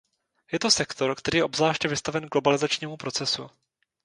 Je 0.51 0.59
to 0.59 0.71
sektor, 0.71 1.15
který 1.15 1.37
je 1.37 1.43
obzvláště 1.43 1.87
vystaven 1.87 2.23
globalizačnímu 2.23 2.97
procesu. 2.97 3.49